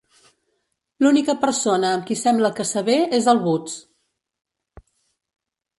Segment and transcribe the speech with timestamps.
[1.05, 4.85] L'única persona amb qui sembla que s'avé és el Buzz.